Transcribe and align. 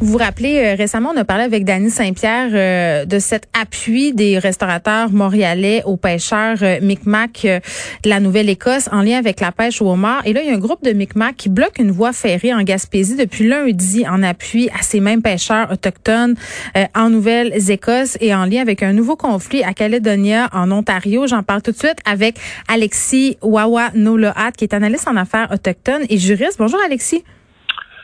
Vous 0.00 0.12
vous 0.12 0.18
rappelez, 0.18 0.58
euh, 0.58 0.74
récemment, 0.76 1.10
on 1.12 1.16
a 1.16 1.24
parlé 1.24 1.42
avec 1.42 1.64
Dany 1.64 1.90
Saint-Pierre 1.90 2.50
euh, 2.52 3.04
de 3.04 3.18
cet 3.18 3.48
appui 3.52 4.12
des 4.12 4.38
restaurateurs 4.38 5.10
montréalais 5.10 5.82
aux 5.86 5.96
pêcheurs 5.96 6.58
euh, 6.62 6.78
Micmac 6.80 7.44
euh, 7.44 7.58
de 8.04 8.08
la 8.08 8.20
Nouvelle-Écosse 8.20 8.88
en 8.92 9.02
lien 9.02 9.18
avec 9.18 9.40
la 9.40 9.50
pêche 9.50 9.82
au 9.82 9.90
homard. 9.90 10.22
Et 10.24 10.32
là, 10.32 10.42
il 10.42 10.48
y 10.48 10.52
a 10.52 10.54
un 10.54 10.60
groupe 10.60 10.84
de 10.84 10.92
Micmac 10.92 11.34
qui 11.36 11.48
bloque 11.48 11.80
une 11.80 11.90
voie 11.90 12.12
ferrée 12.12 12.54
en 12.54 12.62
Gaspésie 12.62 13.16
depuis 13.16 13.48
lundi 13.48 14.06
en 14.06 14.22
appui 14.22 14.70
à 14.70 14.82
ces 14.82 15.00
mêmes 15.00 15.20
pêcheurs 15.20 15.72
autochtones 15.72 16.36
euh, 16.76 16.84
en 16.94 17.10
Nouvelle-Écosse 17.10 18.18
et 18.20 18.32
en 18.32 18.44
lien 18.44 18.62
avec 18.62 18.84
un 18.84 18.92
nouveau 18.92 19.16
conflit 19.16 19.64
à 19.64 19.74
Caledonia, 19.74 20.48
en 20.52 20.70
Ontario. 20.70 21.26
J'en 21.26 21.42
parle 21.42 21.62
tout 21.62 21.72
de 21.72 21.76
suite 21.76 21.98
avec 22.08 22.36
Alexis 22.68 23.36
Wawa 23.42 23.90
Nolahat, 23.94 24.52
qui 24.52 24.62
est 24.62 24.74
analyste 24.74 25.08
en 25.08 25.16
affaires 25.16 25.48
autochtones 25.52 26.04
et 26.08 26.18
juriste. 26.18 26.54
Bonjour, 26.60 26.78
Alexis. 26.86 27.24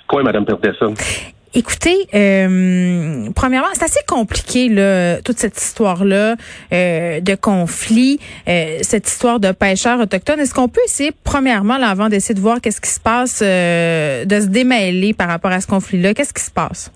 Quoi, 0.08 0.24
Madame 0.24 0.44
Peterson? 0.44 0.94
Écoutez, 1.56 2.08
euh, 2.14 3.30
premièrement, 3.36 3.68
c'est 3.74 3.84
assez 3.84 4.04
compliqué 4.08 4.68
là, 4.68 5.22
toute 5.22 5.36
cette 5.36 5.56
histoire-là 5.56 6.34
euh, 6.72 7.20
de 7.20 7.34
conflit, 7.36 8.18
euh, 8.48 8.78
cette 8.82 9.06
histoire 9.06 9.38
de 9.38 9.52
pêcheurs 9.52 10.00
autochtones. 10.00 10.40
Est-ce 10.40 10.52
qu'on 10.52 10.68
peut 10.68 10.80
essayer, 10.84 11.12
premièrement, 11.22 11.78
là, 11.78 11.90
avant 11.90 12.08
d'essayer 12.08 12.34
de 12.34 12.40
voir 12.40 12.60
qu'est-ce 12.60 12.80
qui 12.80 12.90
se 12.90 12.98
passe, 12.98 13.40
de 13.40 14.40
se 14.40 14.48
démêler 14.48 15.14
par 15.14 15.28
rapport 15.28 15.52
à 15.52 15.60
ce 15.60 15.68
conflit-là, 15.68 16.12
qu'est-ce 16.12 16.34
qui 16.34 16.42
se 16.42 16.50
passe? 16.50 16.92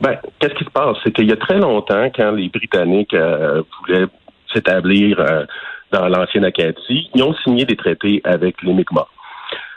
Ben, 0.00 0.18
qu'est-ce 0.40 0.54
qui 0.54 0.64
se 0.64 0.70
passe? 0.70 0.96
C'est 1.04 1.12
qu'il 1.12 1.28
y 1.28 1.32
a 1.32 1.36
très 1.36 1.58
longtemps, 1.58 2.10
quand 2.16 2.32
les 2.32 2.48
Britanniques 2.48 3.14
voulaient 3.14 4.06
s'établir 4.52 5.46
dans 5.92 6.08
l'ancienne 6.08 6.44
Acadie, 6.44 7.08
ils 7.14 7.22
ont 7.22 7.34
signé 7.44 7.64
des 7.66 7.76
traités 7.76 8.20
avec 8.24 8.60
les 8.62 8.72
Mi'kmaq. 8.72 9.06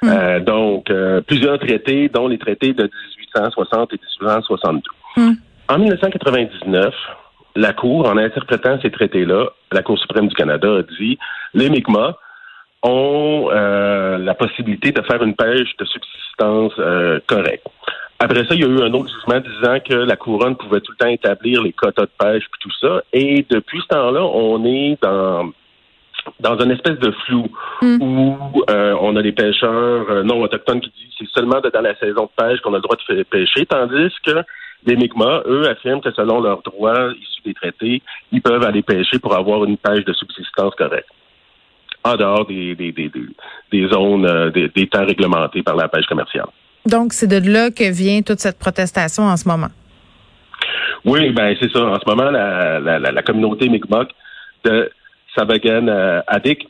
Euh, 0.03 0.39
donc, 0.39 0.89
euh, 0.89 1.21
plusieurs 1.21 1.59
traités, 1.59 2.09
dont 2.09 2.27
les 2.27 2.37
traités 2.37 2.73
de 2.73 2.83
1860 2.83 3.93
et 3.93 3.99
1862. 4.21 4.81
Hmm. 5.15 5.33
En 5.69 5.79
1999, 5.79 6.93
la 7.55 7.73
Cour, 7.73 8.07
en 8.07 8.17
interprétant 8.17 8.79
ces 8.81 8.91
traités-là, 8.91 9.49
la 9.71 9.81
Cour 9.81 9.99
suprême 9.99 10.27
du 10.27 10.35
Canada 10.35 10.77
a 10.77 10.81
dit 10.99 11.17
les 11.53 11.69
Mi'kmaq 11.69 12.15
ont 12.83 13.49
euh, 13.51 14.17
la 14.17 14.33
possibilité 14.33 14.91
de 14.91 15.01
faire 15.03 15.23
une 15.23 15.35
pêche 15.35 15.75
de 15.77 15.85
subsistance 15.85 16.73
euh, 16.79 17.19
correcte. 17.27 17.65
Après 18.19 18.45
ça, 18.45 18.55
il 18.55 18.61
y 18.61 18.63
a 18.63 18.67
eu 18.67 18.81
un 18.81 18.93
autre 18.93 19.09
jugement 19.09 19.39
disant 19.39 19.79
que 19.79 19.93
la 19.93 20.15
couronne 20.15 20.55
pouvait 20.55 20.81
tout 20.81 20.91
le 20.91 20.97
temps 20.97 21.11
établir 21.11 21.61
les 21.61 21.73
quotas 21.73 22.03
de 22.03 22.11
pêche 22.17 22.43
puis 22.51 22.59
tout 22.61 22.71
ça. 22.79 23.01
Et 23.11 23.45
depuis 23.49 23.81
ce 23.81 23.87
temps-là, 23.87 24.23
on 24.23 24.63
est 24.65 24.97
dans 25.01 25.51
dans 26.39 26.57
une 26.59 26.71
espèce 26.71 26.99
de 26.99 27.11
flou 27.25 27.47
Mm. 27.81 27.97
où 28.01 28.37
euh, 28.69 28.95
on 29.01 29.15
a 29.15 29.21
des 29.21 29.31
pêcheurs 29.33 30.05
euh, 30.09 30.23
non 30.23 30.41
autochtones 30.41 30.79
qui 30.79 30.89
disent 30.91 31.13
c'est 31.19 31.29
seulement 31.29 31.59
dans 31.61 31.81
la 31.81 31.95
saison 31.97 32.23
de 32.23 32.29
pêche 32.43 32.59
qu'on 32.61 32.73
a 32.73 32.77
le 32.77 32.81
droit 32.81 32.95
de 32.95 33.01
faire 33.01 33.25
pêcher, 33.25 33.65
tandis 33.65 34.13
que 34.25 34.43
les 34.85 34.95
Mi'kmaq, 34.95 35.43
eux, 35.47 35.69
affirment 35.69 36.01
que 36.01 36.11
selon 36.11 36.41
leurs 36.41 36.61
droits 36.61 37.11
issus 37.13 37.41
des 37.45 37.53
traités, 37.53 38.01
ils 38.31 38.41
peuvent 38.41 38.63
aller 38.63 38.81
pêcher 38.81 39.19
pour 39.19 39.35
avoir 39.35 39.63
une 39.65 39.77
pêche 39.77 40.03
de 40.05 40.13
subsistance 40.13 40.73
correcte 40.75 41.09
en 42.05 42.15
dehors 42.15 42.45
des, 42.45 42.75
des, 42.75 42.91
des, 42.91 43.09
des, 43.09 43.25
des 43.71 43.87
zones, 43.87 44.25
euh, 44.25 44.49
des, 44.49 44.67
des 44.69 44.87
temps 44.87 45.05
réglementés 45.05 45.63
par 45.63 45.75
la 45.75 45.87
pêche 45.87 46.05
commerciale. 46.05 46.47
Donc, 46.85 47.13
c'est 47.13 47.27
de 47.27 47.39
là 47.49 47.71
que 47.71 47.89
vient 47.91 48.21
toute 48.21 48.39
cette 48.39 48.59
protestation 48.59 49.23
en 49.23 49.37
ce 49.37 49.47
moment. 49.47 49.69
Oui, 51.05 51.29
ben 51.31 51.55
c'est 51.61 51.71
ça. 51.71 51.79
En 51.85 51.99
ce 51.99 52.05
moment, 52.07 52.29
la, 52.29 52.79
la, 52.79 52.99
la, 52.99 53.11
la 53.11 53.21
communauté 53.23 53.69
Mi'kmaq 53.69 54.09
de 54.65 54.89
Sabagan 55.35 55.87
euh, 55.87 56.21
Adik 56.27 56.67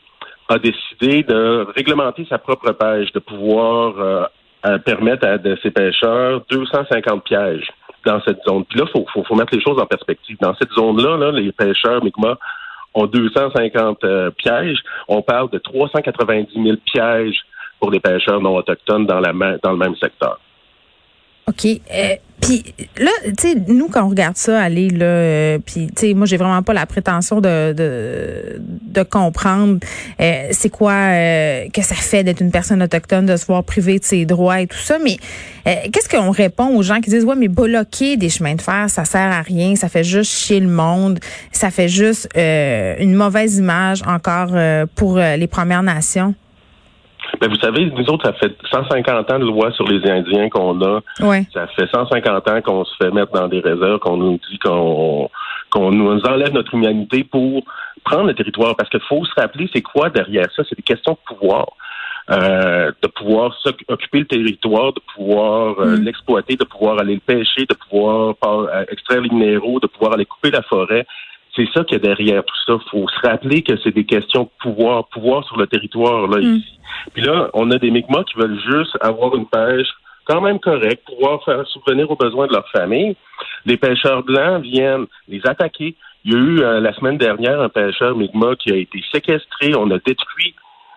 a 0.50 0.58
décidé 0.58 1.24
de 1.24 1.68
réglementer 1.76 2.26
sa 2.30 2.38
propre 2.38 2.72
pêche, 2.72 3.12
de 3.14 3.20
pouvoir 3.20 4.00
euh, 4.00 4.26
euh, 4.66 4.78
permettre 4.80 5.28
à 5.28 5.38
de 5.38 5.58
ses 5.62 5.72
pêcheurs 5.72 6.42
250 6.50 7.24
pièges 7.24 7.68
dans 8.06 8.22
cette 8.22 8.42
zone. 8.48 8.66
Puis 8.66 8.80
là, 8.80 8.86
faut, 8.92 9.06
faut, 9.14 9.24
faut 9.24 9.36
mettre 9.36 9.56
les 9.56 9.62
choses 9.62 9.80
en 9.80 9.86
perspective. 9.86 10.38
Dans 10.42 10.56
cette 10.56 10.72
zone-là, 10.72 11.18
là, 11.18 11.32
les 11.32 11.52
pêcheurs 11.52 12.04
Mi'kmaq 12.04 12.38
ont 12.94 13.08
250 13.08 14.04
euh, 14.04 14.32
pièges. 14.32 14.80
On 15.08 15.22
parle 15.22 15.50
de 15.50 15.58
390 15.58 16.54
000 16.54 16.78
pièges 16.86 17.40
pour 17.80 17.92
les 17.92 18.00
pêcheurs 18.00 18.42
non 18.42 18.56
autochtones 18.56 19.06
dans, 19.06 19.20
la, 19.20 19.34
dans 19.64 19.72
le 19.72 19.78
même 19.78 19.96
secteur. 19.96 20.40
OK. 21.48 21.66
Euh, 21.66 22.16
puis 22.42 22.64
là, 22.98 23.12
tu 23.26 23.34
sais, 23.40 23.56
nous, 23.68 23.88
quand 23.88 24.04
on 24.04 24.10
regarde 24.10 24.36
ça 24.36 24.62
aller, 24.62 24.90
là, 24.90 25.06
euh, 25.06 25.60
puis, 25.66 25.88
tu 25.88 26.08
sais, 26.08 26.14
moi, 26.14 26.26
j'ai 26.26 26.36
vraiment 26.36 26.62
pas 26.62 26.74
la 26.74 26.86
prétention 26.86 27.40
de, 27.40 27.72
de, 27.72 28.62
de 28.62 29.04
comprendre 29.04 29.80
euh, 30.20 30.48
c'est 30.52 30.70
quoi 30.70 30.92
euh, 30.92 31.70
que 31.70 31.82
ça 31.82 31.96
fait 31.96 32.24
d'être 32.24 32.42
une 32.42 32.52
personne 32.52 32.84
autochtone, 32.84 33.26
de 33.26 33.38
se 33.38 33.46
voir 33.46 33.64
privé 33.64 33.98
de 33.98 34.04
ses 34.04 34.26
droits 34.26 34.60
et 34.60 34.68
tout 34.68 34.78
ça. 34.78 34.98
Mais 35.02 35.18
euh, 35.68 35.76
qu'est-ce 35.92 36.10
qu'on 36.10 36.32
répond 36.32 36.76
aux 36.76 36.84
gens 36.84 37.00
qui 37.00 37.10
disent, 37.10 37.24
ouais, 37.24 37.36
mais 37.36 37.48
bloquer 37.48 38.18
des 38.18 38.30
chemins 38.30 38.56
de 38.56 38.62
fer, 38.62 38.90
ça 38.90 39.06
sert 39.06 39.32
à 39.32 39.42
rien, 39.42 39.76
ça 39.78 39.88
fait 39.88 40.04
juste 40.04 40.32
chier 40.32 40.60
le 40.60 40.68
monde, 40.68 41.20
ça 41.54 41.72
fait 41.72 41.88
juste 41.88 42.28
euh, 42.36 42.96
une 43.00 43.16
mauvaise 43.16 43.58
image 43.58 44.02
encore 44.06 44.52
pour 44.96 45.18
les 45.18 45.48
Premières 45.48 45.84
Nations? 45.84 46.36
Ben, 47.44 47.50
vous 47.50 47.60
savez, 47.60 47.88
nous 47.88 48.10
autres, 48.10 48.26
ça 48.26 48.32
fait 48.32 48.56
150 48.72 49.30
ans 49.30 49.40
de 49.40 49.44
loi 49.44 49.70
sur 49.74 49.86
les 49.86 50.10
Indiens 50.10 50.48
qu'on 50.50 50.82
a. 50.82 51.02
Ouais. 51.20 51.44
Ça 51.54 51.68
fait 51.68 51.88
150 51.94 52.48
ans 52.48 52.62
qu'on 52.62 52.86
se 52.86 52.96
fait 52.96 53.12
mettre 53.12 53.34
dans 53.34 53.50
des 53.50 53.60
réserves, 53.60 54.00
qu'on 54.00 54.16
nous 54.16 54.40
dit 54.50 54.58
qu'on 54.60 55.30
qu'on 55.70 55.92
nous 55.92 56.22
enlève 56.22 56.54
notre 56.54 56.74
humanité 56.74 57.26
pour 57.26 57.64
prendre 58.06 58.28
le 58.28 58.34
territoire. 58.34 58.78
Parce 58.78 58.90
qu'il 58.90 59.02
faut 59.10 59.26
se 59.26 59.34
rappeler, 59.36 59.70
c'est 59.74 59.82
quoi 59.82 60.10
derrière 60.10 60.48
ça? 60.56 60.64
C'est 60.70 60.78
des 60.78 60.84
questions 60.84 61.18
de 61.20 61.36
pouvoir. 61.36 61.66
Euh, 62.32 62.94
de 63.02 63.08
pouvoir 63.10 63.54
occuper 63.90 64.20
le 64.20 64.26
territoire, 64.26 64.94
de 64.94 65.02
pouvoir 65.14 65.78
euh, 65.82 65.98
Mm. 65.98 66.04
l'exploiter, 66.06 66.56
de 66.56 66.64
pouvoir 66.64 66.98
aller 67.02 67.16
le 67.16 67.20
pêcher, 67.20 67.66
de 67.66 67.76
pouvoir 67.76 68.36
euh, 68.46 68.86
extraire 68.90 69.20
les 69.20 69.30
minéraux, 69.30 69.82
de 69.82 69.88
pouvoir 69.88 70.14
aller 70.14 70.26
couper 70.26 70.50
la 70.50 70.62
forêt. 70.62 71.06
C'est 71.56 71.68
ça 71.74 71.84
qu'il 71.84 71.94
y 71.98 72.02
a 72.02 72.04
derrière 72.04 72.44
tout 72.44 72.56
ça. 72.66 72.74
faut 72.90 73.08
se 73.08 73.28
rappeler 73.28 73.62
que 73.62 73.78
c'est 73.84 73.94
des 73.94 74.06
questions 74.06 74.44
de 74.44 74.50
pouvoir, 74.62 75.08
pouvoir 75.10 75.44
sur 75.46 75.58
le 75.58 75.68
territoire 75.68 76.28
là 76.28 76.38
Mm. 76.40 76.56
ici. 76.56 76.80
Puis 77.14 77.24
là, 77.24 77.50
on 77.54 77.70
a 77.72 77.78
des 77.78 77.92
Mi'kmaq 77.92 78.26
qui 78.26 78.38
veulent 78.40 78.60
juste 78.72 78.98
avoir 79.02 79.36
une 79.36 79.46
pêche 79.48 79.88
quand 80.26 80.42
même 80.42 80.60
correcte, 80.60 81.04
pouvoir 81.06 81.44
faire 81.44 81.66
subvenir 81.68 82.10
aux 82.10 82.16
besoins 82.16 82.48
de 82.48 82.54
leur 82.54 82.68
famille. 82.70 83.16
Les 83.66 83.78
pêcheurs 83.78 84.24
blancs 84.24 84.62
viennent 84.64 85.06
les 85.28 85.42
attaquer. 85.46 85.96
Il 86.26 86.32
y 86.34 86.36
a 86.36 86.40
eu 86.40 86.60
euh, 86.62 86.80
la 86.80 86.94
semaine 86.94 87.18
dernière 87.18 87.60
un 87.62 87.70
pêcheur 87.70 88.16
Mi'kmaq 88.16 88.58
qui 88.60 88.72
a 88.72 88.78
été 88.78 89.04
séquestré. 89.12 89.76
On 89.76 89.92
a 89.92 90.00
détruit 90.00 90.56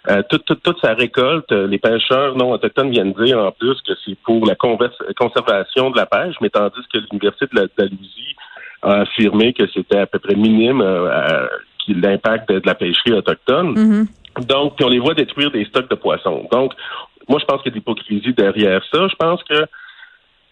euh, 0.09 0.23
toute, 0.31 0.44
toute, 0.44 0.62
toute 0.62 0.78
sa 0.81 0.94
récolte. 0.94 1.50
Les 1.50 1.78
pêcheurs 1.78 2.37
non 2.37 2.53
autochtones 2.53 2.91
viennent 2.93 3.12
dire 3.15 3.38
en 3.41 3.50
plus 3.50 3.75
que 3.83 3.93
c'est 4.05 4.17
pour 4.21 4.47
la 4.47 4.55
conservation 4.55 5.91
de 5.91 5.97
la 5.97 6.06
pêche, 6.06 6.37
mais 6.41 6.49
tandis 6.50 6.81
que 6.93 6.99
l'Université 6.99 7.47
de 7.53 7.61
la- 7.61 7.67
d'Alousie 7.77 8.37
a 8.82 9.00
affirmé 9.00 9.53
que 9.53 9.66
c'était 9.69 9.98
à 9.98 10.06
peu 10.06 10.19
près 10.19 10.34
minime 10.34 10.81
euh, 10.81 11.47
l'impact 11.88 12.50
de, 12.50 12.62
la 12.64 12.75
pêcherie 12.75 13.12
autochtone. 13.12 13.75
Mhm. 13.76 14.06
Donc, 14.47 14.76
puis 14.76 14.84
on 14.84 14.88
les 14.88 14.98
voit 14.98 15.14
détruire 15.14 15.50
des 15.50 15.64
stocks 15.64 15.88
de 15.88 15.94
poissons. 15.94 16.47
Donc, 16.53 16.72
moi, 17.28 17.38
je 17.41 17.44
pense 17.44 17.62
qu'il 17.62 17.70
y 17.70 17.72
a 17.72 17.75
de 17.75 17.76
l'hypocrisie 17.76 18.34
derrière 18.34 18.82
ça. 18.92 19.09
Je 19.09 19.14
pense 19.16 19.42
que 19.44 19.66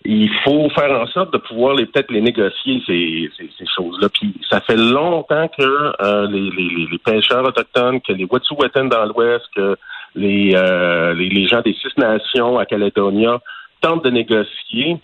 il 0.07 0.31
faut 0.45 0.69
faire 0.71 0.91
en 1.01 1.07
sorte 1.07 1.33
de 1.33 1.39
pouvoir 1.39 1.75
les 1.75 1.87
peut-être 1.87 2.11
les 2.11 2.21
négocier 2.21 2.83
ces, 2.87 3.31
ces, 3.39 3.51
ces 3.59 3.65
choses-là. 3.75 4.09
Puis 4.11 4.35
ça 4.51 4.61
fait 4.61 4.77
longtemps 4.77 5.49
que 5.49 5.63
euh, 6.03 6.27
les, 6.29 6.51
les, 6.51 6.87
les 6.91 6.99
pêcheurs 6.99 7.43
autochtones, 7.43 8.03
que 8.03 8.13
les 8.13 8.27
Wet'suwet'en 8.27 8.85
dans 8.85 9.07
l'Ouest, 9.07 9.47
que 9.57 9.77
les, 10.15 10.53
euh, 10.55 11.15
les 11.15 11.31
les 11.31 11.47
gens 11.47 11.63
des 11.63 11.75
six 11.75 11.97
nations 11.97 12.59
à 12.59 12.67
Caledonia 12.67 13.41
tentent 13.81 14.05
de 14.05 14.11
négocier. 14.11 14.99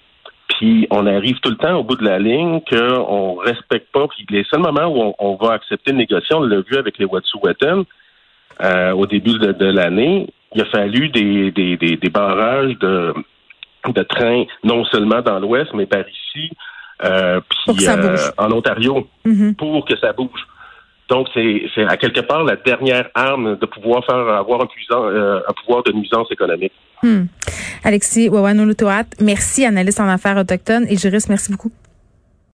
Puis 0.59 0.87
on 0.91 1.07
arrive 1.07 1.39
tout 1.41 1.51
le 1.51 1.57
temps 1.57 1.77
au 1.79 1.85
bout 1.85 1.97
de 1.97 2.05
la 2.05 2.19
ligne 2.19 2.61
qu'on 2.69 3.35
respecte 3.37 3.91
pas. 3.93 4.07
Puis 4.09 4.27
les 4.31 4.45
seuls 4.45 4.61
moments 4.61 4.87
où 4.87 5.01
on, 5.01 5.15
on 5.19 5.37
va 5.37 5.55
accepter 5.55 5.93
une 5.93 5.99
négociation, 5.99 6.39
on 6.39 6.43
l'a 6.43 6.61
vu 6.61 6.77
avec 6.77 6.99
les 6.99 7.05
Wet'suwet'en 7.07 7.85
euh, 8.63 8.93
au 8.93 9.07
début 9.07 9.39
de, 9.39 9.53
de 9.53 9.67
l'année, 9.67 10.27
il 10.55 10.61
a 10.61 10.65
fallu 10.67 11.09
des, 11.09 11.51
des, 11.53 11.77
des, 11.77 11.97
des 11.97 12.11
barrages 12.11 12.77
de, 12.81 13.15
de 13.89 14.03
trains, 14.03 14.45
non 14.65 14.85
seulement 14.87 15.23
dans 15.23 15.39
l'Ouest, 15.39 15.71
mais 15.73 15.87
par 15.87 16.01
ici, 16.09 16.51
euh, 17.05 17.41
puis 17.77 17.87
euh, 17.89 18.17
en 18.37 18.51
Ontario, 18.53 19.07
Mhm. 19.25 19.55
pour 19.55 19.85
que 19.87 19.97
ça 19.99 20.13
bouge. 20.13 20.47
Donc, 21.11 21.27
c'est 21.35 21.85
à 21.89 21.97
quelque 21.97 22.21
part 22.21 22.45
la 22.45 22.57
dernière 22.57 23.11
arme 23.15 23.57
de 23.57 23.67
pouvoir 23.67 24.05
faire 24.07 24.17
avoir 24.17 24.61
un, 24.63 24.69
euh, 24.93 25.41
un 25.47 25.53
pouvoir 25.53 25.83
de 25.83 25.93
nuisance 25.93 26.31
économique. 26.31 26.73
Hmm. 27.03 27.25
Alexis 27.83 28.29
Wawanolutoat, 28.29 29.07
merci, 29.21 29.65
analyste 29.65 30.01
en 30.01 30.09
affaires 30.09 30.37
autochtones 30.37 30.87
et 30.89 30.97
juriste, 30.97 31.29
merci 31.29 31.51
beaucoup. 31.51 31.73